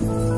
Kính 0.00 0.37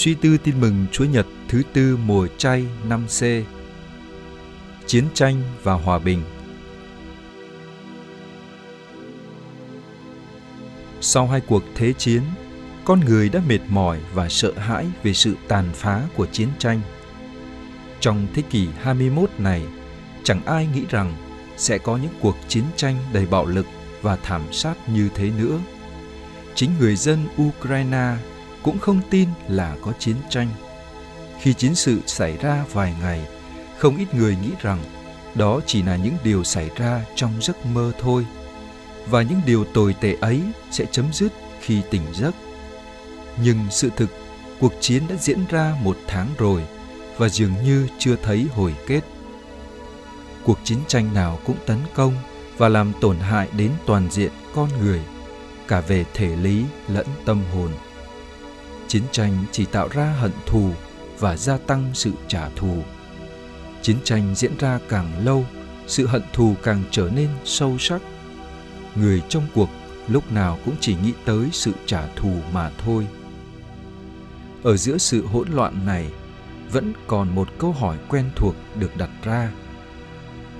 Suy 0.00 0.14
tư 0.14 0.38
tin 0.44 0.60
mừng 0.60 0.86
Chúa 0.92 1.04
Nhật 1.04 1.26
thứ 1.48 1.62
tư 1.72 1.96
mùa 1.96 2.26
chay 2.38 2.66
năm 2.88 3.06
C 3.06 3.22
Chiến 4.86 5.04
tranh 5.14 5.42
và 5.62 5.72
hòa 5.72 5.98
bình 5.98 6.22
Sau 11.00 11.26
hai 11.26 11.40
cuộc 11.40 11.62
thế 11.74 11.92
chiến, 11.92 12.22
con 12.84 13.00
người 13.00 13.28
đã 13.28 13.40
mệt 13.48 13.58
mỏi 13.68 14.00
và 14.14 14.28
sợ 14.28 14.52
hãi 14.56 14.86
về 15.02 15.12
sự 15.12 15.34
tàn 15.48 15.64
phá 15.74 16.02
của 16.16 16.26
chiến 16.26 16.48
tranh. 16.58 16.80
Trong 18.00 18.26
thế 18.34 18.42
kỷ 18.50 18.68
21 18.82 19.30
này, 19.38 19.62
chẳng 20.24 20.44
ai 20.44 20.68
nghĩ 20.74 20.82
rằng 20.90 21.14
sẽ 21.56 21.78
có 21.78 21.96
những 21.96 22.14
cuộc 22.20 22.36
chiến 22.48 22.64
tranh 22.76 22.96
đầy 23.12 23.26
bạo 23.26 23.46
lực 23.46 23.66
và 24.02 24.16
thảm 24.16 24.42
sát 24.52 24.74
như 24.88 25.08
thế 25.14 25.30
nữa. 25.38 25.58
Chính 26.54 26.70
người 26.78 26.96
dân 26.96 27.18
Ukraine 27.42 28.14
cũng 28.62 28.78
không 28.78 29.00
tin 29.10 29.28
là 29.48 29.76
có 29.82 29.92
chiến 29.98 30.16
tranh. 30.30 30.48
Khi 31.40 31.54
chiến 31.54 31.74
sự 31.74 32.00
xảy 32.06 32.36
ra 32.36 32.64
vài 32.72 32.94
ngày, 33.00 33.26
không 33.78 33.96
ít 33.96 34.14
người 34.14 34.36
nghĩ 34.42 34.50
rằng 34.60 34.78
đó 35.34 35.60
chỉ 35.66 35.82
là 35.82 35.96
những 35.96 36.14
điều 36.24 36.44
xảy 36.44 36.70
ra 36.76 37.04
trong 37.14 37.32
giấc 37.40 37.66
mơ 37.66 37.92
thôi 37.98 38.26
và 39.06 39.22
những 39.22 39.40
điều 39.46 39.64
tồi 39.64 39.94
tệ 40.00 40.16
ấy 40.20 40.40
sẽ 40.70 40.84
chấm 40.90 41.12
dứt 41.12 41.32
khi 41.60 41.80
tỉnh 41.90 42.02
giấc. 42.12 42.34
Nhưng 43.42 43.58
sự 43.70 43.90
thực, 43.96 44.10
cuộc 44.60 44.72
chiến 44.80 45.02
đã 45.08 45.16
diễn 45.16 45.38
ra 45.50 45.74
một 45.82 45.96
tháng 46.06 46.28
rồi 46.38 46.62
và 47.16 47.28
dường 47.28 47.52
như 47.64 47.88
chưa 47.98 48.16
thấy 48.22 48.46
hồi 48.54 48.74
kết. 48.86 49.00
Cuộc 50.44 50.58
chiến 50.64 50.78
tranh 50.88 51.14
nào 51.14 51.38
cũng 51.44 51.56
tấn 51.66 51.78
công 51.94 52.14
và 52.56 52.68
làm 52.68 52.92
tổn 53.00 53.18
hại 53.18 53.48
đến 53.56 53.70
toàn 53.86 54.10
diện 54.10 54.32
con 54.54 54.68
người, 54.80 55.00
cả 55.68 55.80
về 55.80 56.04
thể 56.14 56.36
lý 56.36 56.64
lẫn 56.88 57.06
tâm 57.24 57.42
hồn 57.54 57.70
chiến 58.90 59.02
tranh 59.12 59.44
chỉ 59.52 59.64
tạo 59.64 59.88
ra 59.88 60.04
hận 60.04 60.32
thù 60.46 60.70
và 61.18 61.36
gia 61.36 61.58
tăng 61.58 61.90
sự 61.94 62.12
trả 62.28 62.48
thù. 62.48 62.82
Chiến 63.82 63.96
tranh 64.04 64.34
diễn 64.34 64.52
ra 64.58 64.78
càng 64.88 65.24
lâu, 65.24 65.46
sự 65.86 66.06
hận 66.06 66.22
thù 66.32 66.54
càng 66.62 66.82
trở 66.90 67.10
nên 67.14 67.28
sâu 67.44 67.78
sắc. 67.78 68.02
Người 68.94 69.22
trong 69.28 69.46
cuộc 69.54 69.68
lúc 70.08 70.32
nào 70.32 70.58
cũng 70.64 70.74
chỉ 70.80 70.96
nghĩ 71.02 71.12
tới 71.24 71.48
sự 71.52 71.72
trả 71.86 72.06
thù 72.06 72.32
mà 72.52 72.70
thôi. 72.84 73.06
Ở 74.62 74.76
giữa 74.76 74.98
sự 74.98 75.26
hỗn 75.26 75.48
loạn 75.48 75.86
này, 75.86 76.10
vẫn 76.72 76.92
còn 77.06 77.34
một 77.34 77.48
câu 77.58 77.72
hỏi 77.72 77.96
quen 78.08 78.30
thuộc 78.36 78.54
được 78.74 78.96
đặt 78.96 79.10
ra. 79.22 79.52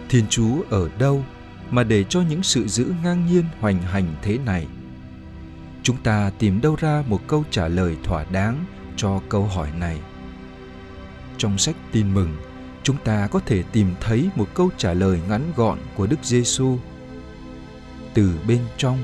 Thiên 0.08 0.24
chúa 0.30 0.62
ở 0.70 0.88
đâu 0.98 1.24
mà 1.70 1.84
để 1.84 2.04
cho 2.04 2.20
những 2.20 2.42
sự 2.42 2.68
giữ 2.68 2.92
ngang 3.04 3.26
nhiên 3.26 3.44
hoành 3.60 3.82
hành 3.82 4.14
thế 4.22 4.38
này? 4.38 4.66
Chúng 5.91 6.03
ta 6.03 6.31
tìm 6.39 6.61
đâu 6.61 6.77
ra 6.81 7.05
một 7.06 7.21
câu 7.27 7.45
trả 7.51 7.69
lời 7.69 7.97
thỏa 8.03 8.25
đáng 8.25 8.65
cho 8.97 9.21
câu 9.28 9.45
hỏi 9.45 9.71
này. 9.78 10.01
Trong 11.39 11.59
sách 11.59 11.77
tin 11.93 12.15
mừng, 12.15 12.37
chúng 12.83 12.97
ta 13.05 13.27
có 13.27 13.41
thể 13.47 13.62
tìm 13.62 13.95
thấy 14.01 14.28
một 14.37 14.49
câu 14.55 14.71
trả 14.77 14.95
lời 14.95 15.21
ngắn 15.28 15.53
gọn 15.56 15.78
của 15.97 16.06
đức 16.06 16.17
giêsu 16.23 16.78
từ 18.15 18.39
bên 18.49 18.61
trong, 18.77 18.99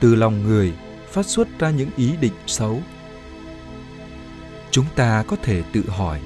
từ 0.00 0.14
lòng 0.14 0.42
người, 0.42 0.72
phát 1.10 1.26
xuất 1.26 1.58
ra 1.58 1.70
những 1.70 1.90
ý 1.96 2.16
định 2.20 2.32
xấu. 2.46 2.82
Chúng 4.70 4.86
ta 4.96 5.24
có 5.28 5.36
thể 5.42 5.62
tự 5.72 5.88
hỏi, 5.88 6.20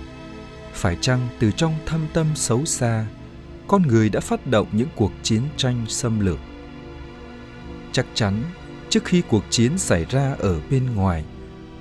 phải 0.72 0.96
chăng 1.00 1.28
từ 1.38 1.50
trong 1.50 1.74
thâm 1.86 2.06
tâm 2.12 2.26
xấu 2.34 2.64
xa, 2.64 3.06
con 3.66 3.82
người 3.82 4.08
đã 4.08 4.20
phát 4.20 4.46
động 4.46 4.66
những 4.72 4.88
cuộc 4.96 5.12
chiến 5.22 5.42
tranh 5.56 5.84
xâm 5.88 6.20
lược? 6.20 6.38
Chắc 7.92 8.06
chắn 8.14 8.42
trước 8.96 9.04
khi 9.04 9.22
cuộc 9.28 9.44
chiến 9.50 9.78
xảy 9.78 10.04
ra 10.04 10.36
ở 10.38 10.60
bên 10.70 10.94
ngoài 10.94 11.24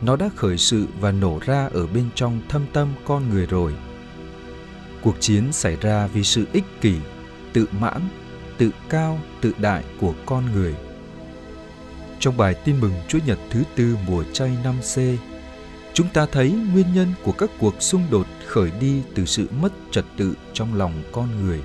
nó 0.01 0.15
đã 0.15 0.29
khởi 0.35 0.57
sự 0.57 0.85
và 0.99 1.11
nổ 1.11 1.39
ra 1.45 1.69
ở 1.73 1.87
bên 1.87 2.09
trong 2.15 2.41
thâm 2.49 2.65
tâm 2.73 2.87
con 3.05 3.29
người 3.29 3.45
rồi 3.45 3.73
cuộc 5.01 5.15
chiến 5.19 5.51
xảy 5.51 5.75
ra 5.81 6.07
vì 6.07 6.23
sự 6.23 6.45
ích 6.53 6.63
kỷ 6.81 6.95
tự 7.53 7.65
mãn 7.79 8.01
tự 8.57 8.69
cao 8.89 9.19
tự 9.41 9.51
đại 9.57 9.83
của 10.01 10.13
con 10.25 10.51
người 10.53 10.75
trong 12.19 12.37
bài 12.37 12.55
tin 12.65 12.81
mừng 12.81 12.93
Chúa 13.07 13.19
Nhật 13.25 13.39
thứ 13.49 13.63
tư 13.75 13.97
mùa 14.07 14.23
chay 14.33 14.51
năm 14.63 14.75
C, 14.95 14.97
chúng 15.93 16.07
ta 16.13 16.25
thấy 16.31 16.51
nguyên 16.73 16.93
nhân 16.93 17.13
của 17.23 17.31
các 17.31 17.49
cuộc 17.59 17.81
xung 17.81 18.03
đột 18.11 18.27
khởi 18.45 18.71
đi 18.79 19.01
từ 19.15 19.25
sự 19.25 19.47
mất 19.61 19.73
trật 19.91 20.05
tự 20.17 20.33
trong 20.53 20.75
lòng 20.75 20.93
con 21.11 21.27
người. 21.45 21.61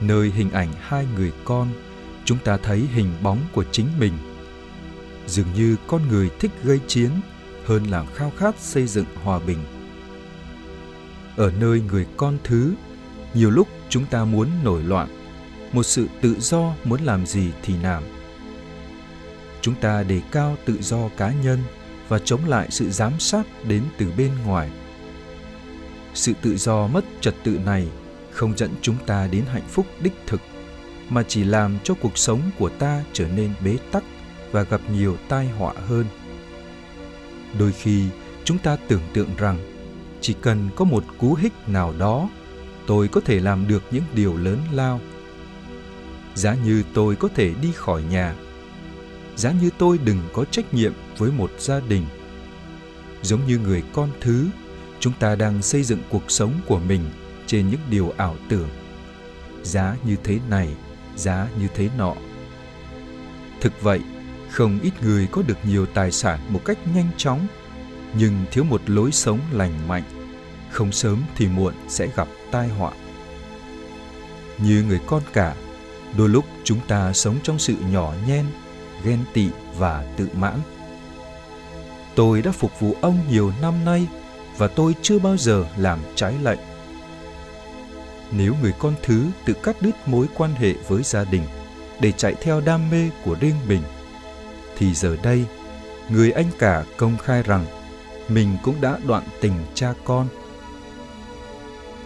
Nơi 0.00 0.30
hình 0.30 0.50
ảnh 0.50 0.72
hai 0.80 1.06
người 1.16 1.32
con 1.44 1.68
chúng 2.26 2.38
ta 2.38 2.56
thấy 2.56 2.78
hình 2.94 3.14
bóng 3.22 3.38
của 3.52 3.64
chính 3.72 3.88
mình. 3.98 4.12
Dường 5.26 5.46
như 5.54 5.76
con 5.86 6.08
người 6.08 6.30
thích 6.40 6.50
gây 6.64 6.80
chiến 6.86 7.10
hơn 7.64 7.84
là 7.84 8.04
khao 8.14 8.32
khát 8.36 8.54
xây 8.60 8.86
dựng 8.86 9.06
hòa 9.22 9.38
bình. 9.38 9.58
Ở 11.36 11.52
nơi 11.60 11.80
người 11.80 12.06
con 12.16 12.38
thứ, 12.44 12.74
nhiều 13.34 13.50
lúc 13.50 13.68
chúng 13.88 14.04
ta 14.06 14.24
muốn 14.24 14.48
nổi 14.64 14.82
loạn, 14.82 15.08
một 15.72 15.82
sự 15.82 16.06
tự 16.20 16.36
do 16.40 16.74
muốn 16.84 17.00
làm 17.02 17.26
gì 17.26 17.50
thì 17.62 17.74
làm. 17.82 18.02
Chúng 19.60 19.74
ta 19.74 20.02
đề 20.02 20.20
cao 20.32 20.56
tự 20.64 20.82
do 20.82 21.08
cá 21.16 21.32
nhân 21.42 21.58
và 22.08 22.18
chống 22.18 22.48
lại 22.48 22.66
sự 22.70 22.90
giám 22.90 23.12
sát 23.20 23.46
đến 23.68 23.82
từ 23.98 24.12
bên 24.16 24.30
ngoài. 24.44 24.70
Sự 26.14 26.32
tự 26.42 26.56
do 26.56 26.86
mất 26.86 27.04
trật 27.20 27.34
tự 27.44 27.58
này 27.64 27.88
không 28.30 28.56
dẫn 28.56 28.70
chúng 28.82 28.96
ta 29.06 29.26
đến 29.26 29.44
hạnh 29.52 29.68
phúc 29.68 29.86
đích 30.00 30.14
thực 30.26 30.40
mà 31.08 31.22
chỉ 31.22 31.44
làm 31.44 31.78
cho 31.84 31.94
cuộc 31.94 32.18
sống 32.18 32.40
của 32.58 32.68
ta 32.68 33.04
trở 33.12 33.28
nên 33.28 33.50
bế 33.64 33.76
tắc 33.92 34.04
và 34.52 34.62
gặp 34.62 34.80
nhiều 34.92 35.16
tai 35.28 35.48
họa 35.48 35.74
hơn. 35.86 36.04
Đôi 37.58 37.72
khi, 37.72 38.04
chúng 38.44 38.58
ta 38.58 38.76
tưởng 38.88 39.02
tượng 39.12 39.30
rằng 39.38 39.58
chỉ 40.20 40.34
cần 40.40 40.68
có 40.76 40.84
một 40.84 41.04
cú 41.18 41.34
hích 41.34 41.52
nào 41.66 41.94
đó, 41.98 42.28
tôi 42.86 43.08
có 43.08 43.20
thể 43.20 43.40
làm 43.40 43.68
được 43.68 43.82
những 43.90 44.04
điều 44.14 44.36
lớn 44.36 44.58
lao. 44.72 45.00
Giá 46.34 46.54
như 46.54 46.82
tôi 46.94 47.16
có 47.16 47.28
thể 47.34 47.54
đi 47.62 47.72
khỏi 47.72 48.02
nhà, 48.02 48.34
giá 49.36 49.52
như 49.52 49.70
tôi 49.78 49.98
đừng 49.98 50.20
có 50.32 50.44
trách 50.44 50.74
nhiệm 50.74 50.92
với 51.18 51.30
một 51.30 51.50
gia 51.58 51.80
đình. 51.80 52.06
Giống 53.22 53.46
như 53.46 53.58
người 53.58 53.82
con 53.92 54.10
thứ, 54.20 54.46
chúng 55.00 55.12
ta 55.20 55.34
đang 55.34 55.62
xây 55.62 55.82
dựng 55.82 56.00
cuộc 56.10 56.30
sống 56.30 56.52
của 56.66 56.78
mình 56.78 57.00
trên 57.46 57.70
những 57.70 57.80
điều 57.90 58.14
ảo 58.16 58.36
tưởng. 58.48 58.68
Giá 59.62 59.96
như 60.04 60.16
thế 60.24 60.38
này 60.50 60.68
giá 61.16 61.48
như 61.60 61.68
thế 61.74 61.88
nọ. 61.98 62.14
Thực 63.60 63.82
vậy, 63.82 64.00
không 64.50 64.78
ít 64.82 64.92
người 65.02 65.28
có 65.30 65.42
được 65.42 65.58
nhiều 65.64 65.86
tài 65.86 66.12
sản 66.12 66.40
một 66.48 66.60
cách 66.64 66.78
nhanh 66.94 67.08
chóng, 67.16 67.46
nhưng 68.18 68.44
thiếu 68.50 68.64
một 68.64 68.80
lối 68.86 69.12
sống 69.12 69.40
lành 69.52 69.88
mạnh, 69.88 70.02
không 70.70 70.92
sớm 70.92 71.22
thì 71.36 71.46
muộn 71.46 71.74
sẽ 71.88 72.08
gặp 72.16 72.28
tai 72.50 72.68
họa. 72.68 72.92
Như 74.58 74.84
người 74.88 75.00
con 75.06 75.22
cả, 75.32 75.54
đôi 76.18 76.28
lúc 76.28 76.44
chúng 76.64 76.80
ta 76.88 77.12
sống 77.12 77.36
trong 77.42 77.58
sự 77.58 77.74
nhỏ 77.90 78.14
nhen 78.26 78.46
ghen 79.04 79.18
tị 79.32 79.48
và 79.78 80.14
tự 80.16 80.28
mãn 80.34 80.60
tôi 82.16 82.42
đã 82.42 82.52
phục 82.52 82.80
vụ 82.80 82.96
ông 83.00 83.18
nhiều 83.30 83.52
năm 83.62 83.84
nay 83.84 84.06
và 84.58 84.68
tôi 84.68 84.94
chưa 85.02 85.18
bao 85.18 85.36
giờ 85.36 85.64
làm 85.76 85.98
trái 86.14 86.34
lệnh 86.42 86.58
nếu 88.32 88.54
người 88.62 88.72
con 88.78 88.94
thứ 89.02 89.26
tự 89.44 89.54
cắt 89.62 89.76
đứt 89.82 89.92
mối 90.06 90.26
quan 90.36 90.54
hệ 90.54 90.72
với 90.88 91.02
gia 91.02 91.24
đình 91.24 91.42
để 92.00 92.12
chạy 92.12 92.34
theo 92.40 92.60
đam 92.60 92.90
mê 92.90 93.10
của 93.24 93.36
riêng 93.40 93.56
mình, 93.68 93.82
thì 94.78 94.94
giờ 94.94 95.16
đây, 95.22 95.44
người 96.08 96.30
anh 96.30 96.50
cả 96.58 96.84
công 96.96 97.18
khai 97.18 97.42
rằng 97.42 97.66
mình 98.28 98.56
cũng 98.62 98.80
đã 98.80 98.98
đoạn 99.06 99.22
tình 99.40 99.52
cha 99.74 99.94
con. 100.04 100.28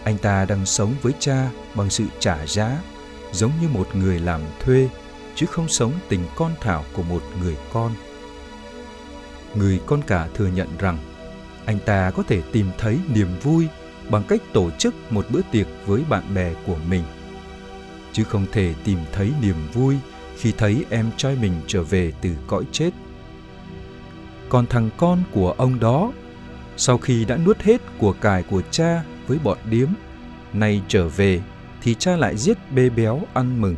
Anh 0.03 0.17
ta 0.17 0.45
đang 0.45 0.65
sống 0.65 0.93
với 1.01 1.13
cha 1.19 1.49
bằng 1.75 1.89
sự 1.89 2.03
trả 2.19 2.45
giá 2.45 2.77
giống 3.31 3.51
như 3.61 3.67
một 3.67 3.95
người 3.95 4.19
làm 4.19 4.41
thuê, 4.59 4.89
chứ 5.35 5.45
không 5.45 5.67
sống 5.67 5.93
tình 6.09 6.25
con 6.35 6.51
thảo 6.61 6.85
của 6.93 7.03
một 7.03 7.23
người 7.41 7.57
con. 7.73 7.91
Người 9.55 9.81
con 9.85 10.01
cả 10.01 10.27
thừa 10.33 10.47
nhận 10.47 10.77
rằng 10.79 10.97
anh 11.65 11.79
ta 11.85 12.11
có 12.11 12.23
thể 12.27 12.41
tìm 12.51 12.71
thấy 12.77 12.99
niềm 13.07 13.39
vui 13.43 13.67
bằng 14.11 14.23
cách 14.27 14.41
tổ 14.53 14.69
chức 14.71 14.95
một 15.09 15.25
bữa 15.29 15.41
tiệc 15.51 15.67
với 15.85 16.03
bạn 16.09 16.23
bè 16.35 16.53
của 16.65 16.77
mình. 16.89 17.03
Chứ 18.13 18.23
không 18.23 18.45
thể 18.51 18.73
tìm 18.83 18.99
thấy 19.11 19.31
niềm 19.41 19.55
vui 19.73 19.97
khi 20.37 20.51
thấy 20.57 20.85
em 20.89 21.09
trai 21.17 21.35
mình 21.41 21.53
trở 21.67 21.83
về 21.83 22.11
từ 22.21 22.29
cõi 22.47 22.63
chết. 22.71 22.91
Còn 24.49 24.65
thằng 24.67 24.89
con 24.97 25.23
của 25.31 25.51
ông 25.51 25.79
đó, 25.79 26.11
sau 26.77 26.97
khi 26.97 27.25
đã 27.25 27.37
nuốt 27.37 27.59
hết 27.59 27.81
của 27.97 28.13
cải 28.13 28.43
của 28.43 28.61
cha 28.71 29.03
với 29.27 29.39
bọn 29.43 29.57
điếm, 29.69 29.87
nay 30.53 30.81
trở 30.87 31.07
về 31.07 31.41
thì 31.81 31.95
cha 31.95 32.15
lại 32.15 32.37
giết 32.37 32.57
bê 32.71 32.89
béo 32.89 33.21
ăn 33.33 33.61
mừng. 33.61 33.75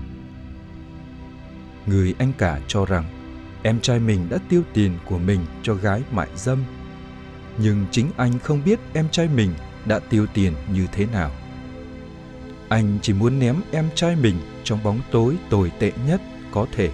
Người 1.85 2.15
anh 2.19 2.33
cả 2.37 2.59
cho 2.67 2.85
rằng 2.85 3.03
em 3.63 3.79
trai 3.79 3.99
mình 3.99 4.27
đã 4.29 4.37
tiêu 4.49 4.61
tiền 4.73 4.97
của 5.05 5.17
mình 5.17 5.39
cho 5.63 5.73
gái 5.73 6.01
mại 6.11 6.27
dâm. 6.35 6.63
Nhưng 7.57 7.85
chính 7.91 8.09
anh 8.17 8.39
không 8.39 8.61
biết 8.65 8.79
em 8.93 9.09
trai 9.11 9.27
mình 9.35 9.53
đã 9.85 9.99
tiêu 9.99 10.25
tiền 10.33 10.53
như 10.73 10.87
thế 10.91 11.05
nào. 11.05 11.31
Anh 12.69 12.97
chỉ 13.01 13.13
muốn 13.13 13.39
ném 13.39 13.55
em 13.71 13.89
trai 13.95 14.15
mình 14.15 14.35
trong 14.63 14.83
bóng 14.83 14.99
tối 15.11 15.35
tồi 15.49 15.71
tệ 15.79 15.91
nhất 16.07 16.21
có 16.51 16.65
thể. 16.71 16.89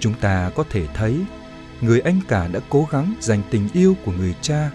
Chúng 0.00 0.14
ta 0.14 0.50
có 0.54 0.64
thể 0.70 0.86
thấy, 0.94 1.20
người 1.80 2.00
anh 2.00 2.20
cả 2.28 2.48
đã 2.52 2.60
cố 2.68 2.88
gắng 2.90 3.14
dành 3.20 3.42
tình 3.50 3.68
yêu 3.72 3.96
của 4.04 4.12
người 4.12 4.34
cha, 4.40 4.70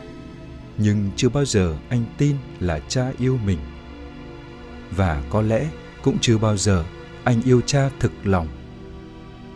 nhưng 0.78 1.12
chưa 1.16 1.30
bao 1.30 1.46
giờ 1.46 1.78
anh 1.90 2.06
tin 2.18 2.36
là 2.60 2.80
cha 2.80 3.12
yêu 3.18 3.40
mình. 3.46 3.60
Và 4.92 5.24
có 5.30 5.42
lẽ 5.42 5.68
cũng 6.02 6.18
chưa 6.22 6.38
bao 6.38 6.58
giờ 6.58 6.84
anh 7.24 7.42
yêu 7.42 7.62
cha 7.66 7.90
thực 8.00 8.12
lòng. 8.24 8.48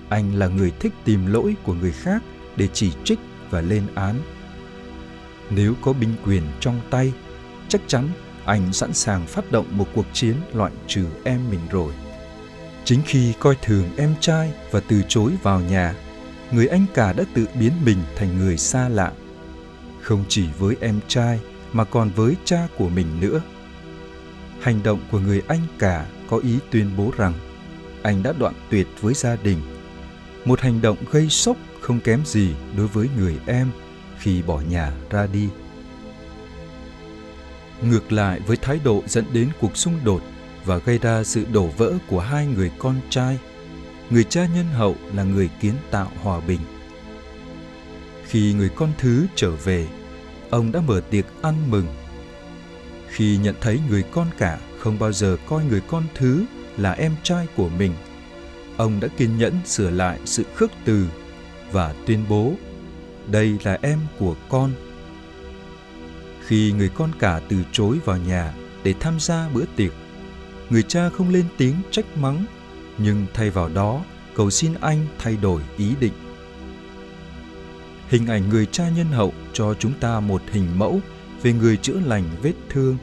Anh 0.10 0.36
là 0.36 0.48
người 0.48 0.72
thích 0.80 0.94
tìm 1.04 1.26
lỗi 1.26 1.56
của 1.64 1.74
người 1.74 1.92
khác 1.92 2.24
để 2.56 2.68
chỉ 2.74 2.92
trích 3.04 3.20
và 3.50 3.62
lên 3.62 3.88
án 3.96 4.16
nếu 5.56 5.74
có 5.82 5.94
binh 5.94 6.14
quyền 6.26 6.44
trong 6.60 6.82
tay, 6.90 7.14
chắc 7.68 7.82
chắn 7.88 8.10
anh 8.46 8.74
sẵn 8.74 8.94
sàng 8.94 9.28
phát 9.28 9.52
động 9.52 9.66
một 9.72 9.88
cuộc 9.96 10.06
chiến 10.14 10.36
loại 10.54 10.72
trừ 10.88 11.06
em 11.24 11.40
mình 11.50 11.60
rồi. 11.72 11.94
Chính 12.86 13.00
khi 13.06 13.34
coi 13.40 13.56
thường 13.62 13.90
em 13.98 14.16
trai 14.20 14.52
và 14.72 14.80
từ 14.80 15.02
chối 15.08 15.32
vào 15.44 15.62
nhà, 15.62 15.96
người 16.52 16.68
anh 16.68 16.86
cả 16.94 17.14
đã 17.14 17.24
tự 17.34 17.46
biến 17.60 17.72
mình 17.86 17.98
thành 18.16 18.38
người 18.38 18.58
xa 18.58 18.90
lạ. 18.90 19.12
Không 20.02 20.24
chỉ 20.28 20.46
với 20.60 20.76
em 20.82 21.00
trai 21.08 21.40
mà 21.74 21.84
còn 21.84 22.10
với 22.16 22.36
cha 22.46 22.68
của 22.78 22.90
mình 22.90 23.08
nữa. 23.22 23.42
Hành 24.62 24.84
động 24.84 25.00
của 25.12 25.20
người 25.20 25.42
anh 25.48 25.62
cả 25.80 26.06
có 26.30 26.38
ý 26.38 26.60
tuyên 26.72 26.92
bố 26.98 27.12
rằng 27.18 27.34
anh 28.04 28.24
đã 28.24 28.34
đoạn 28.40 28.54
tuyệt 28.70 28.88
với 29.02 29.14
gia 29.14 29.36
đình. 29.36 29.58
Một 30.46 30.60
hành 30.60 30.82
động 30.82 30.98
gây 31.12 31.30
sốc 31.30 31.58
không 31.82 32.00
kém 32.00 32.22
gì 32.26 32.54
đối 32.78 32.88
với 32.88 33.10
người 33.18 33.36
em 33.46 33.72
khi 34.24 34.42
bỏ 34.42 34.62
nhà 34.70 34.92
ra 35.10 35.28
đi. 35.28 35.50
Ngược 37.82 38.12
lại 38.12 38.40
với 38.48 38.58
thái 38.58 38.80
độ 38.84 39.04
dẫn 39.08 39.26
đến 39.34 39.50
cuộc 39.60 39.78
xung 39.78 40.00
đột 40.04 40.24
và 40.66 40.78
gây 40.78 40.98
ra 40.98 41.24
sự 41.24 41.46
đổ 41.52 41.68
vỡ 41.68 41.94
của 42.08 42.20
hai 42.20 42.48
người 42.48 42.72
con 42.80 42.96
trai, 43.10 43.40
người 44.10 44.24
cha 44.24 44.48
nhân 44.56 44.66
hậu 44.66 44.96
là 45.14 45.24
người 45.24 45.50
kiến 45.62 45.74
tạo 45.92 46.12
hòa 46.22 46.40
bình. 46.40 46.60
Khi 48.28 48.54
người 48.54 48.70
con 48.70 48.92
thứ 48.98 49.28
trở 49.36 49.52
về, 49.52 49.88
ông 50.50 50.72
đã 50.72 50.82
mở 50.82 51.02
tiệc 51.10 51.26
ăn 51.42 51.56
mừng. 51.72 51.88
Khi 53.08 53.38
nhận 53.38 53.56
thấy 53.62 53.80
người 53.90 54.04
con 54.04 54.28
cả 54.38 54.60
không 54.80 55.00
bao 55.00 55.12
giờ 55.12 55.38
coi 55.48 55.66
người 55.66 55.82
con 55.88 56.04
thứ 56.16 56.46
là 56.78 56.92
em 56.92 57.16
trai 57.24 57.48
của 57.56 57.70
mình, 57.70 57.94
ông 58.78 59.00
đã 59.00 59.08
kiên 59.18 59.38
nhẫn 59.38 59.54
sửa 59.66 59.90
lại 59.90 60.20
sự 60.26 60.44
khước 60.56 60.72
từ 60.86 61.08
và 61.72 61.96
tuyên 62.06 62.26
bố 62.30 62.54
đây 63.28 63.58
là 63.64 63.78
em 63.82 64.00
của 64.20 64.36
con. 64.50 64.72
Khi 66.46 66.72
người 66.72 66.90
con 66.90 67.12
cả 67.20 67.42
từ 67.50 67.58
chối 67.72 67.98
vào 68.06 68.18
nhà 68.18 68.54
để 68.84 68.94
tham 69.00 69.20
gia 69.20 69.50
bữa 69.50 69.66
tiệc, 69.76 69.92
người 70.70 70.84
cha 70.84 71.10
không 71.10 71.30
lên 71.30 71.46
tiếng 71.58 71.76
trách 71.92 72.18
mắng, 72.18 72.46
nhưng 72.98 73.26
thay 73.34 73.50
vào 73.50 73.70
đó, 73.70 74.04
cầu 74.36 74.50
xin 74.50 74.74
anh 74.82 75.06
thay 75.18 75.38
đổi 75.42 75.62
ý 75.78 75.96
định. 76.00 76.14
Hình 78.10 78.28
ảnh 78.28 78.50
người 78.50 78.66
cha 78.66 78.90
nhân 78.90 79.08
hậu 79.08 79.34
cho 79.54 79.74
chúng 79.74 79.94
ta 80.00 80.20
một 80.20 80.42
hình 80.52 80.80
mẫu 80.80 81.00
về 81.42 81.54
người 81.54 81.78
chữa 81.78 82.00
lành 82.06 82.24
vết 82.42 82.54
thương. 82.70 82.98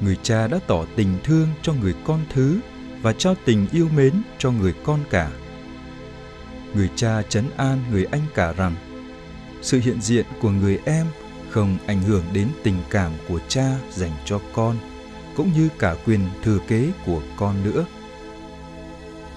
Người 0.00 0.16
cha 0.22 0.46
đã 0.46 0.58
tỏ 0.66 0.84
tình 0.96 1.18
thương 1.24 1.48
cho 1.62 1.72
người 1.72 1.94
con 2.04 2.20
thứ 2.32 2.60
và 3.02 3.12
trao 3.12 3.34
tình 3.44 3.66
yêu 3.72 3.88
mến 3.96 4.12
cho 4.38 4.50
người 4.50 4.74
con 4.84 5.00
cả. 5.10 5.30
Người 6.74 6.90
cha 6.96 7.22
trấn 7.22 7.44
an 7.56 7.78
người 7.90 8.04
anh 8.04 8.22
cả 8.34 8.52
rằng 8.52 8.74
sự 9.62 9.80
hiện 9.80 10.00
diện 10.00 10.26
của 10.40 10.50
người 10.50 10.78
em 10.84 11.06
không 11.50 11.78
ảnh 11.86 12.02
hưởng 12.02 12.24
đến 12.32 12.48
tình 12.62 12.76
cảm 12.90 13.12
của 13.28 13.38
cha 13.48 13.70
dành 13.90 14.12
cho 14.24 14.40
con, 14.52 14.76
cũng 15.36 15.52
như 15.52 15.68
cả 15.78 15.96
quyền 16.06 16.20
thừa 16.42 16.58
kế 16.68 16.90
của 17.06 17.22
con 17.36 17.64
nữa. 17.64 17.86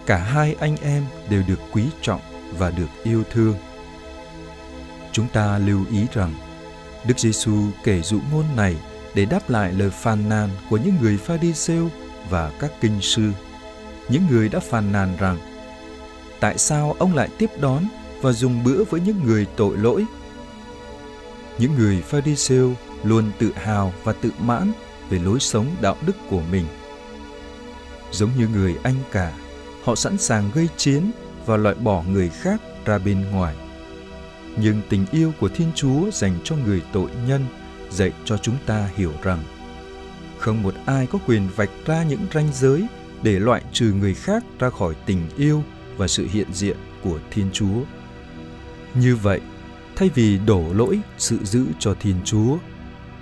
Cả 0.06 0.18
hai 0.18 0.56
anh 0.60 0.78
em 0.78 1.04
đều 1.30 1.44
được 1.48 1.60
quý 1.72 1.84
trọng 2.02 2.22
và 2.58 2.72
được 2.72 2.90
yêu 3.04 3.24
thương. 3.32 3.56
Chúng 5.12 5.28
ta 5.28 5.58
lưu 5.58 5.86
ý 5.92 6.06
rằng, 6.14 6.34
đức 7.08 7.20
giêsu 7.20 7.54
kể 7.84 8.02
dụ 8.02 8.20
ngôn 8.32 8.46
này 8.56 8.76
để 9.16 9.26
đáp 9.26 9.50
lại 9.50 9.72
lời 9.72 9.90
phàn 9.90 10.30
nàn 10.30 10.50
của 10.70 10.78
những 10.78 10.96
người 11.02 11.18
pha 11.18 11.38
đi 11.38 11.54
rêu 11.54 11.90
và 12.30 12.52
các 12.60 12.72
kinh 12.82 13.02
sư. 13.02 13.32
Những 14.10 14.28
người 14.30 14.50
đã 14.50 14.60
phàn 14.60 14.92
nàn 14.92 15.18
rằng, 15.20 15.38
tại 16.40 16.58
sao 16.58 16.96
ông 17.00 17.16
lại 17.16 17.30
tiếp 17.38 17.50
đón 17.62 17.84
và 18.22 18.32
dùng 18.32 18.64
bữa 18.64 18.84
với 18.84 19.02
những 19.02 19.24
người 19.24 19.46
tội 19.56 19.78
lỗi. 19.78 20.06
Những 21.60 21.76
người 21.76 22.02
pha 22.02 22.22
đi 22.22 22.36
luôn 23.04 23.32
tự 23.40 23.52
hào 23.56 23.94
và 24.04 24.14
tự 24.14 24.32
mãn 24.40 24.72
về 25.10 25.20
lối 25.20 25.40
sống 25.40 25.66
đạo 25.82 25.98
đức 26.06 26.16
của 26.30 26.42
mình. 26.52 26.66
Giống 28.12 28.30
như 28.38 28.48
người 28.48 28.76
anh 28.84 28.96
cả, 29.12 29.34
họ 29.84 29.96
sẵn 29.96 30.18
sàng 30.18 30.52
gây 30.54 30.70
chiến 30.78 31.12
và 31.46 31.58
loại 31.58 31.76
bỏ 31.76 32.04
người 32.12 32.30
khác 32.30 32.62
ra 32.86 32.98
bên 32.98 33.32
ngoài. 33.32 33.56
Nhưng 34.58 34.82
tình 34.90 35.06
yêu 35.12 35.32
của 35.40 35.50
thiên 35.50 35.72
chúa 35.76 36.12
dành 36.12 36.38
cho 36.44 36.56
người 36.56 36.82
tội 36.94 37.10
nhân 37.28 37.46
dạy 37.90 38.12
cho 38.26 38.38
chúng 38.38 38.56
ta 38.66 38.90
hiểu 38.96 39.12
rằng 39.24 39.44
không 40.46 40.64
một 40.64 40.74
ai 40.86 41.08
có 41.08 41.20
quyền 41.28 41.48
vạch 41.56 41.70
ra 41.86 42.04
những 42.04 42.26
ranh 42.34 42.50
giới 42.54 42.88
để 43.24 43.40
loại 43.40 43.62
trừ 43.72 43.94
người 44.00 44.14
khác 44.14 44.44
ra 44.60 44.70
khỏi 44.70 44.96
tình 45.06 45.30
yêu 45.38 45.64
và 45.98 46.08
sự 46.08 46.28
hiện 46.32 46.54
diện 46.54 46.78
của 47.04 47.20
thiên 47.32 47.50
chúa 47.54 47.82
như 48.96 49.16
vậy, 49.16 49.42
thay 49.96 50.10
vì 50.10 50.38
đổ 50.38 50.74
lỗi 50.74 51.00
sự 51.18 51.38
giữ 51.44 51.66
cho 51.80 51.96
thiên 52.00 52.16
chúa, 52.26 52.58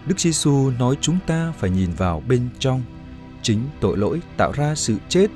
đức 0.05 0.19
giêsu 0.19 0.71
nói 0.79 0.97
chúng 1.01 1.19
ta 1.27 1.53
phải 1.59 1.69
nhìn 1.69 1.91
vào 1.91 2.23
bên 2.27 2.49
trong. 2.59 2.83
Chính 3.41 3.59
tội 3.79 3.97
lỗi 3.97 4.21
tạo 4.37 4.51
ra 4.51 4.75
sự 4.75 4.95
chết, 5.09 5.27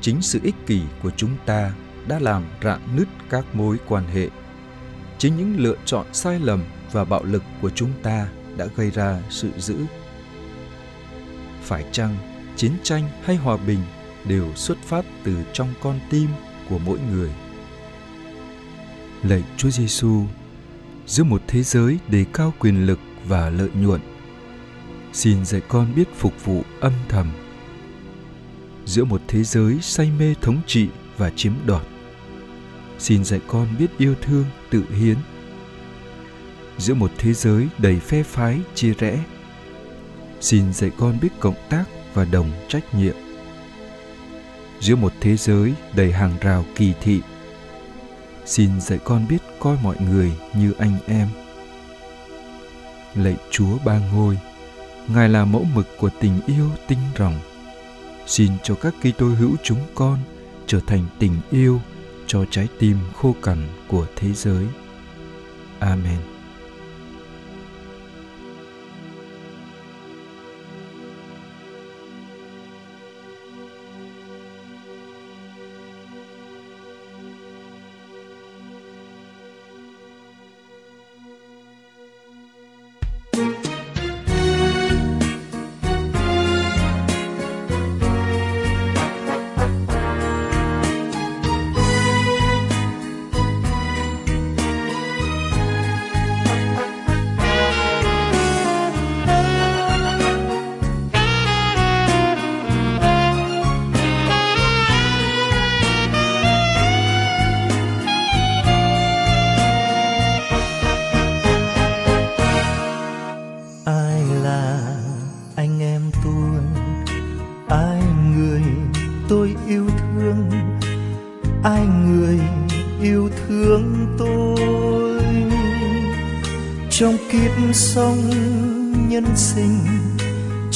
chính 0.00 0.22
sự 0.22 0.40
ích 0.42 0.54
kỷ 0.66 0.80
của 1.02 1.10
chúng 1.10 1.36
ta 1.46 1.72
đã 2.08 2.18
làm 2.18 2.44
rạn 2.62 2.80
nứt 2.96 3.08
các 3.30 3.54
mối 3.54 3.76
quan 3.88 4.04
hệ. 4.06 4.28
Chính 5.18 5.36
những 5.36 5.54
lựa 5.58 5.76
chọn 5.84 6.06
sai 6.12 6.40
lầm 6.40 6.62
và 6.92 7.04
bạo 7.04 7.24
lực 7.24 7.42
của 7.62 7.70
chúng 7.70 7.90
ta 8.02 8.28
đã 8.56 8.66
gây 8.76 8.90
ra 8.90 9.22
sự 9.30 9.50
dữ 9.56 9.76
phải 11.66 11.84
chăng 11.92 12.16
chiến 12.56 12.72
tranh 12.82 13.08
hay 13.22 13.36
hòa 13.36 13.56
bình 13.56 13.78
đều 14.24 14.54
xuất 14.54 14.78
phát 14.78 15.04
từ 15.24 15.36
trong 15.52 15.68
con 15.82 16.00
tim 16.10 16.28
của 16.68 16.78
mỗi 16.78 16.98
người? 17.12 17.30
Lạy 19.22 19.44
chúa 19.56 19.70
giêsu 19.70 20.24
giữa 21.06 21.24
một 21.24 21.42
thế 21.46 21.62
giới 21.62 21.98
đề 22.08 22.24
cao 22.32 22.54
quyền 22.58 22.86
lực 22.86 22.98
và 23.28 23.50
lợi 23.50 23.70
nhuận. 23.74 24.00
Xin 25.12 25.44
dạy 25.44 25.60
con 25.68 25.94
biết 25.94 26.08
phục 26.16 26.44
vụ 26.44 26.62
âm 26.80 26.92
thầm, 27.08 27.30
giữa 28.86 29.04
một 29.04 29.20
thế 29.28 29.44
giới 29.44 29.78
say 29.82 30.10
mê 30.18 30.34
thống 30.42 30.60
trị 30.66 30.88
và 31.16 31.30
chiếm 31.30 31.52
đoạt. 31.66 31.82
Xin 32.98 33.24
dạy 33.24 33.40
con 33.46 33.68
biết 33.78 33.98
yêu 33.98 34.14
thương, 34.22 34.44
tự 34.70 34.84
hiến, 35.00 35.16
giữa 36.78 36.94
một 36.94 37.10
thế 37.18 37.32
giới 37.32 37.68
đầy 37.78 38.00
phe 38.00 38.22
phái, 38.22 38.60
chia 38.74 38.92
rẽ. 38.98 39.24
Xin 40.40 40.72
dạy 40.72 40.90
con 40.98 41.18
biết 41.22 41.28
cộng 41.40 41.54
tác 41.68 41.84
và 42.14 42.24
đồng 42.24 42.50
trách 42.68 42.94
nhiệm, 42.94 43.14
giữa 44.80 44.96
một 44.96 45.12
thế 45.20 45.36
giới 45.36 45.74
đầy 45.94 46.12
hàng 46.12 46.34
rào 46.40 46.64
kỳ 46.74 46.92
thị 47.00 47.20
xin 48.46 48.80
dạy 48.80 48.98
con 49.04 49.28
biết 49.28 49.38
coi 49.58 49.76
mọi 49.82 49.96
người 50.10 50.32
như 50.54 50.72
anh 50.78 50.98
em. 51.06 51.28
Lạy 53.14 53.36
chúa 53.50 53.78
ba 53.84 54.00
ngôi, 54.12 54.38
ngài 55.08 55.28
là 55.28 55.44
mẫu 55.44 55.64
mực 55.74 55.86
của 55.98 56.10
tình 56.20 56.40
yêu 56.46 56.70
tinh 56.88 56.98
ròng 57.18 57.38
xin 58.26 58.52
cho 58.62 58.74
các 58.74 58.94
cây 59.02 59.12
tôi 59.18 59.34
hữu 59.34 59.56
chúng 59.62 59.80
con 59.94 60.18
trở 60.66 60.80
thành 60.86 61.04
tình 61.18 61.36
yêu 61.50 61.80
cho 62.26 62.44
trái 62.50 62.68
tim 62.78 62.96
khô 63.14 63.34
cằn 63.42 63.58
của 63.88 64.06
thế 64.16 64.32
giới. 64.32 64.66
Amen. 65.78 66.35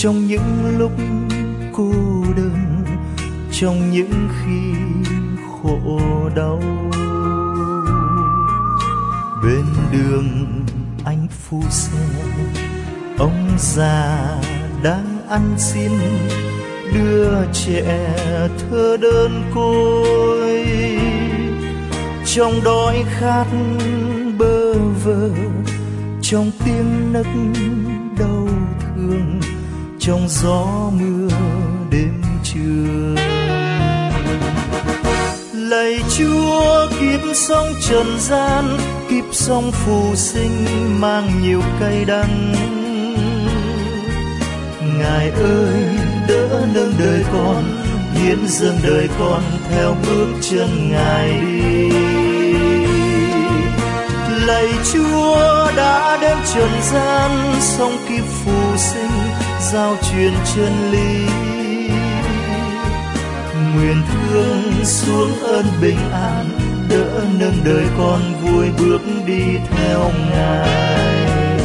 Trong 0.03 0.27
những 0.27 0.79
lúc 0.79 0.93
cô 1.73 1.93
đơn, 2.37 2.85
trong 3.53 3.91
những 3.91 4.29
khi 4.29 4.73
khổ 5.63 6.01
đau. 6.37 6.63
Bên 9.43 9.65
đường 9.93 10.47
anh 11.05 11.27
phu 11.31 11.63
xe, 11.71 11.99
ông 13.19 13.49
già 13.59 14.27
đang 14.83 15.29
ăn 15.29 15.55
xin 15.59 15.93
đưa 16.95 17.31
trẻ 17.53 18.15
thơ 18.59 18.97
đơn 19.01 19.43
côi. 19.55 20.67
Trong 22.35 22.53
đói 22.65 23.05
khát 23.19 23.47
bơ 24.39 24.75
vơ, 25.05 25.31
trong 26.23 26.51
tiếng 26.65 27.13
nấc 27.13 27.27
đau 28.19 28.49
thương 28.81 29.41
trong 30.01 30.29
gió 30.29 30.91
mưa 31.01 31.29
đêm 31.91 32.23
trường 32.45 33.17
lạy 35.53 35.99
chúa, 36.19 36.87
kiếp 37.01 37.21
sống 37.35 37.67
trần 37.89 38.07
gian, 38.19 38.79
kiếp 39.11 39.25
sống 39.33 39.71
phù 39.73 40.15
sinh 40.15 40.67
mang 41.01 41.43
nhiều 41.43 41.63
cay 41.81 42.05
đắng. 42.05 42.53
Ngài 44.99 45.31
ơi, 45.31 45.75
đỡ 46.29 46.67
nâng 46.75 46.93
đời 46.99 47.25
con, 47.33 47.65
hiến 48.15 48.39
dâng 48.47 48.79
đời 48.83 49.09
con 49.19 49.43
theo 49.71 49.97
bước 50.07 50.29
chân 50.41 50.91
ngài 50.91 51.41
đi. 51.41 51.91
Lạy 54.47 54.69
chúa, 54.93 55.73
đã 55.77 56.19
đến 56.21 56.39
trần 56.55 56.71
gian 56.83 57.31
song 57.61 57.97
kiếp 58.09 58.25
phù 58.45 58.77
sinh 58.77 59.30
giao 59.73 59.97
truyền 60.11 60.33
chân 60.55 60.91
lý. 60.91 61.27
Nguyện 63.75 64.03
thương 64.13 64.85
xuống 64.85 65.39
ơn 65.43 65.67
bình 65.81 66.11
an, 66.13 66.49
đỡ 66.89 67.25
nâng 67.39 67.65
đời 67.65 67.85
con 67.99 68.21
vui 68.43 68.71
bước 68.79 69.01
đi 69.27 69.43
theo 69.71 70.13
ngài. 70.31 71.61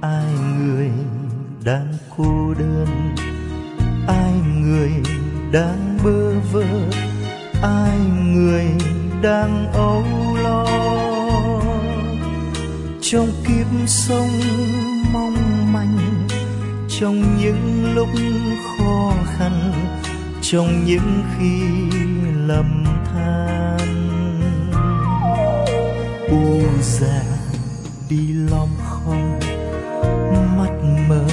Ai 0.00 0.32
người 0.58 0.90
đang 1.64 1.94
cô 2.16 2.54
đơn? 2.58 3.14
Ai 4.06 4.32
người 4.62 4.90
đang 5.52 5.98
bơ 6.04 6.32
vơ? 6.52 6.64
Ai 7.62 7.98
người 8.24 8.66
đang 9.22 9.72
âu 9.72 10.04
lo? 10.42 10.66
Trong 13.00 13.28
kiếp 13.46 13.66
sống 13.86 14.40
mong 15.12 15.72
manh 15.72 16.19
trong 17.00 17.38
những 17.38 17.94
lúc 17.94 18.08
khó 18.78 19.12
khăn, 19.36 19.72
trong 20.42 20.84
những 20.84 21.22
khi 21.38 21.62
lầm 22.46 22.84
than. 23.04 23.88
U 26.30 26.60
già 26.82 27.22
đi 28.08 28.32
lom 28.50 28.68
khom, 28.88 29.38
mắt 30.56 30.72
mờ 31.08 31.24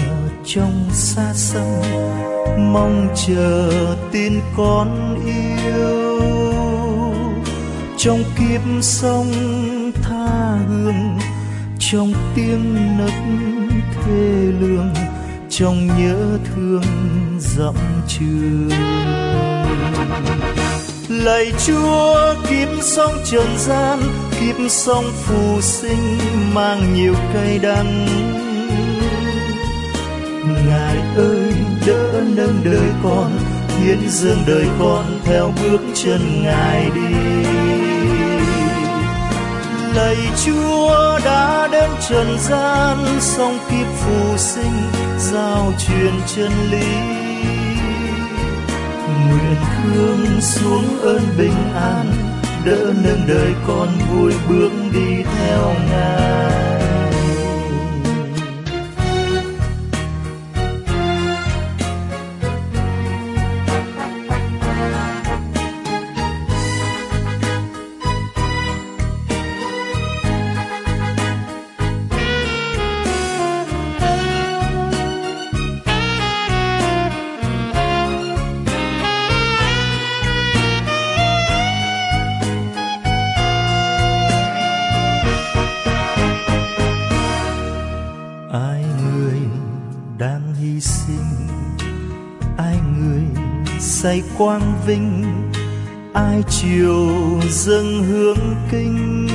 trong 0.46 0.90
xa 0.94 1.34
xăm, 1.34 1.66
mong 2.58 3.08
chờ 3.28 3.72
tin 4.12 4.34
con 4.58 5.20
yêu. 5.26 6.22
Trong 7.98 8.24
kiếp 8.38 8.62
sông 8.82 9.32
tha 9.94 10.58
hương, 10.68 11.20
trong 11.80 12.14
tiếng 12.36 12.98
nấc 12.98 13.14
thê 14.06 14.52
lương 14.60 15.07
trong 15.60 15.88
nhớ 15.88 16.38
thương 16.46 16.84
dặm 17.40 17.76
trường 18.08 18.70
lạy 21.10 21.52
chúa 21.66 22.34
kiếp 22.50 22.68
sống 22.82 23.14
trần 23.26 23.58
gian 23.58 24.00
kiếp 24.40 24.56
sống 24.70 25.06
phù 25.24 25.62
sinh 25.62 26.18
mang 26.54 26.94
nhiều 26.94 27.14
cay 27.34 27.60
đắng. 27.60 28.06
Ngài 30.68 30.98
ơi, 31.16 31.54
đỡ 31.88 32.22
nâng 32.36 32.62
đời 32.64 32.90
con, 33.04 33.32
hiến 33.84 34.10
dương 34.10 34.40
đời 34.48 34.66
con 34.80 35.06
theo 35.24 35.54
bước 35.64 35.82
chân 35.94 36.44
ngài 36.44 36.90
đi. 36.96 37.16
Lạy 39.96 40.18
chúa, 40.46 41.20
đã 41.26 41.68
đến 41.72 41.90
trần 42.10 42.38
gian 42.40 42.98
song 43.20 43.58
kiếp 43.70 43.88
phù 43.98 44.27
sinh 44.38 44.92
giao 45.20 45.74
truyền 45.78 46.14
chân 46.36 46.52
lý. 46.72 46.88
Nguyện 49.30 49.56
thương 49.84 50.42
xuống 50.42 51.00
ơn 51.02 51.22
bình 51.38 51.74
an, 51.76 52.14
đỡ 52.66 52.94
nâng 53.04 53.28
đời 53.28 53.54
con 53.68 53.88
vui 54.12 54.34
bước 54.50 54.72
đi 54.94 55.24
theo 55.24 55.74
ngài. 55.90 56.57
Say 94.08 94.24
quang 94.38 94.74
vinh, 94.86 95.24
ai 96.14 96.44
chiều 96.50 97.08
dâng 97.50 98.04
hướng 98.04 98.56
kinh. 98.72 99.28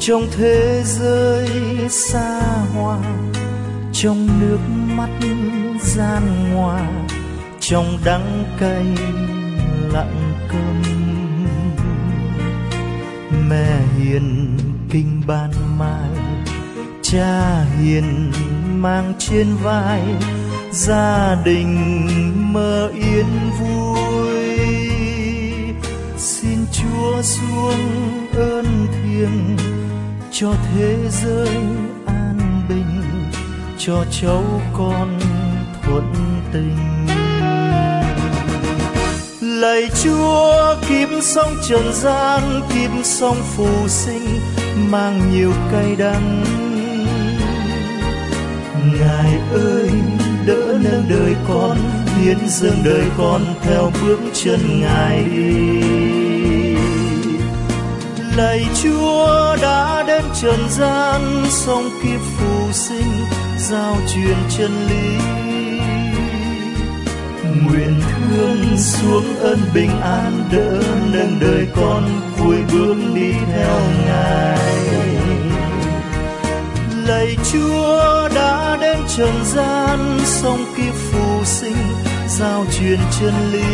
Trong 0.00 0.22
thế 0.36 0.82
giới 0.84 1.48
xa 1.88 2.40
hoa, 2.74 2.98
trong 3.92 4.40
nước 4.40 4.58
mắt 4.96 5.10
gian 5.80 6.52
ngoa 6.52 6.90
trong 7.60 7.98
đắng 8.04 8.44
cay 8.60 8.86
lặng 9.92 10.32
câm. 10.48 10.82
Mẹ 13.48 13.80
hiền 13.98 14.56
kinh 14.90 15.22
ban 15.26 15.50
mai, 15.78 16.10
cha 17.02 17.64
hiền 17.64 18.32
mang 18.74 19.14
trên 19.18 19.46
vai 19.62 20.02
gia 20.72 21.36
đình 21.44 22.52
mơ 22.52 22.90
yên 22.94 23.50
vui. 23.60 24.58
Xin 26.16 26.58
chúa 26.72 27.22
xuống 27.22 27.80
ơn 28.34 28.86
thiêng 28.92 29.56
cho 30.32 30.52
thế 30.74 30.96
giới 31.10 31.56
an 32.06 32.62
bình, 32.68 33.02
cho 33.78 34.04
cháu 34.20 34.44
con 34.78 35.20
thuận 35.82 36.12
tình. 36.52 37.06
Lạy 39.40 39.88
chúa 40.04 40.74
kim 40.88 41.08
sống 41.22 41.54
trần 41.68 41.92
gian 41.92 42.42
kim 42.74 42.90
sống 43.04 43.36
phù 43.56 43.88
sinh, 43.88 44.26
mang 44.90 45.32
nhiều 45.32 45.52
cay 45.72 45.96
đắng. 45.96 46.44
Ngài 48.98 49.38
ơi 49.52 49.90
đỡ 50.46 50.78
nâng 50.82 51.04
đời 51.08 51.34
con, 51.48 51.76
hiến 52.20 52.38
dâng 52.48 52.82
đời 52.84 53.04
con 53.18 53.40
theo 53.62 53.92
bước 54.02 54.18
chân 54.32 54.80
ngài 54.80 55.24
đi. 55.24 55.80
Lạy 58.36 58.66
chúa 58.82 59.56
đã 59.62 60.04
đến 60.06 60.22
trần 60.42 60.68
gian 60.70 61.44
song 61.50 61.90
kiếp 62.02 62.20
phù 62.38 62.72
sinh 62.72 63.12
giao 63.58 63.96
truyền 64.14 64.36
chân 64.58 64.70
lý. 64.88 65.18
Nguyện 67.62 68.00
thương 68.10 68.76
xuống 68.76 69.36
ơn 69.40 69.58
bình 69.74 70.00
an 70.00 70.48
đỡ 70.52 70.82
nâng 71.12 71.38
đời 71.40 71.66
con 71.76 72.04
vui 72.36 72.56
bước 72.72 72.96
đi 73.14 73.32
theo 73.32 73.80
ngài 74.06 75.19
lạy 77.10 77.36
chúa 77.52 78.28
đã 78.34 78.78
đến 78.80 78.98
trần 79.16 79.44
gian, 79.44 80.18
song 80.24 80.64
kiếp 80.76 80.94
phù 80.94 81.44
sinh, 81.44 81.76
giao 82.28 82.64
truyền 82.78 82.98
chân 83.20 83.34
lý. 83.52 83.64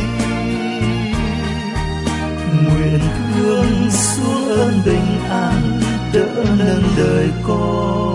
Nguyện 2.62 3.00
thương 3.34 3.90
xuống 3.90 4.48
ơn 4.48 4.80
bình 4.84 5.20
an, 5.30 5.80
đỡ 6.12 6.44
nâng 6.58 6.82
đời 6.96 7.28
con. 7.46 8.05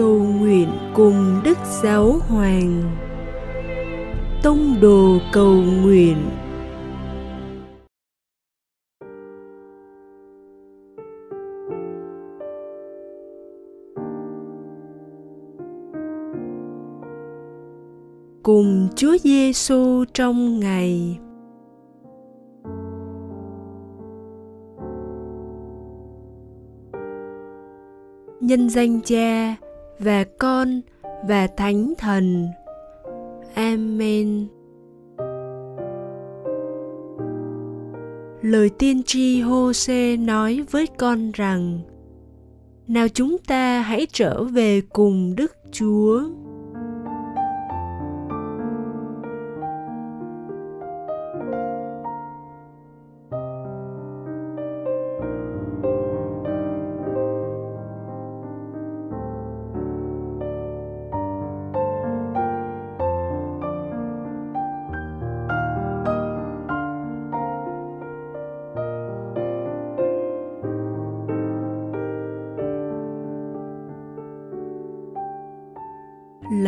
Cầu 0.00 0.18
nguyện 0.18 0.68
cùng 0.94 1.40
đức 1.44 1.58
giáo 1.82 2.18
hoàng. 2.28 2.82
Tông 4.42 4.76
đồ 4.80 5.18
cầu 5.32 5.54
nguyện. 5.82 6.16
Cùng 18.42 18.88
Chúa 18.96 19.16
Giêsu 19.18 20.04
trong 20.14 20.60
ngày. 20.60 21.18
Nhân 28.40 28.70
danh 28.70 29.00
Cha 29.04 29.56
và 30.00 30.24
Con 30.38 30.80
và 31.28 31.46
Thánh 31.46 31.92
Thần. 31.98 32.48
Amen. 33.54 34.46
Lời 38.42 38.70
tiên 38.78 39.02
tri 39.02 39.40
Hôse 39.40 40.16
nói 40.16 40.64
với 40.70 40.86
con 40.98 41.30
rằng: 41.30 41.80
Nào 42.88 43.08
chúng 43.08 43.36
ta 43.46 43.80
hãy 43.80 44.06
trở 44.12 44.44
về 44.44 44.80
cùng 44.80 45.36
Đức 45.36 45.52
Chúa. 45.72 46.22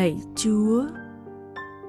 Lạy 0.03 0.17
chúa. 0.37 0.85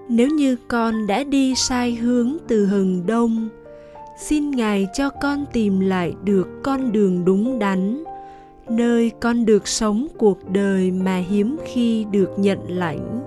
Nếu 0.09 0.29
như 0.29 0.55
con 0.67 1.07
đã 1.07 1.23
đi 1.23 1.53
sai 1.55 1.95
hướng 1.95 2.37
từ 2.47 2.65
hừng 2.65 3.05
đông, 3.05 3.49
xin 4.19 4.51
ngài 4.51 4.87
cho 4.93 5.09
con 5.09 5.45
tìm 5.53 5.79
lại 5.79 6.13
được 6.23 6.47
con 6.63 6.91
đường 6.91 7.25
đúng 7.25 7.59
đắn, 7.59 8.03
nơi 8.69 9.11
con 9.19 9.45
được 9.45 9.67
sống 9.67 10.07
cuộc 10.17 10.49
đời 10.49 10.91
mà 10.91 11.17
hiếm 11.17 11.57
khi 11.65 12.05
được 12.11 12.29
nhận 12.37 12.59
lãnh. 12.67 13.22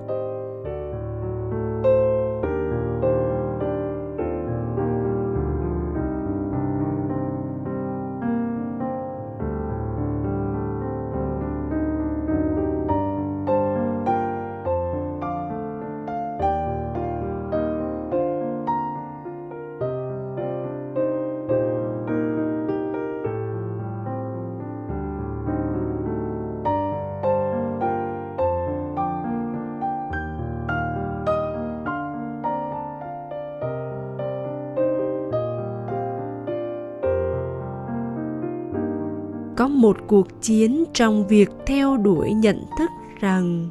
Một 39.87 39.97
cuộc 40.07 40.43
chiến 40.43 40.85
trong 40.93 41.27
việc 41.27 41.51
theo 41.67 41.97
đuổi 41.97 42.33
nhận 42.33 42.65
thức 42.79 42.91
rằng 43.21 43.69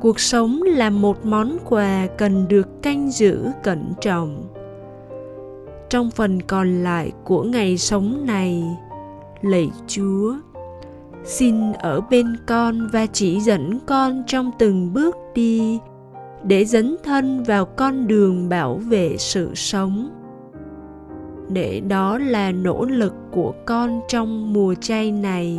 cuộc 0.00 0.20
sống 0.20 0.62
là 0.62 0.90
một 0.90 1.26
món 1.26 1.56
quà 1.64 2.06
cần 2.18 2.48
được 2.48 2.82
canh 2.82 3.10
giữ 3.10 3.46
cẩn 3.62 3.92
trọng. 4.00 4.44
Trong 5.90 6.10
phần 6.10 6.42
còn 6.42 6.82
lại 6.84 7.12
của 7.24 7.42
ngày 7.42 7.78
sống 7.78 8.26
này, 8.26 8.64
lạy 9.42 9.70
chúa, 9.86 10.34
xin 11.24 11.72
ở 11.72 12.00
bên 12.00 12.36
con 12.46 12.88
và 12.92 13.06
chỉ 13.06 13.40
dẫn 13.40 13.78
con 13.86 14.22
trong 14.26 14.50
từng 14.58 14.92
bước 14.92 15.16
đi 15.34 15.78
để 16.44 16.64
dấn 16.64 16.96
thân 17.04 17.42
vào 17.42 17.64
con 17.64 18.06
đường 18.06 18.48
bảo 18.48 18.74
vệ 18.74 19.16
sự 19.18 19.54
sống 19.54 20.10
để 21.54 21.80
đó 21.80 22.18
là 22.18 22.52
nỗ 22.52 22.84
lực 22.84 23.12
của 23.30 23.54
con 23.66 24.00
trong 24.08 24.52
mùa 24.52 24.74
chay 24.74 25.10
này. 25.10 25.58